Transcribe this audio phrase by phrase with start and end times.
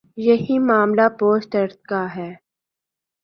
[0.17, 2.31] یہی معاملہ post truth کا ہے۔